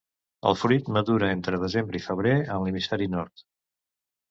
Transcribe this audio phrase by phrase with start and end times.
[0.51, 3.47] El fruit madura entre desembre i febrer en l'hemisferi nord.